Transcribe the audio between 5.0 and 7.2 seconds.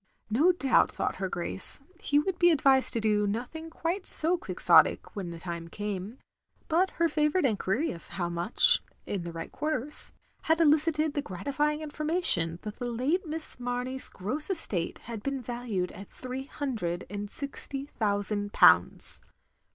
when the time came; but her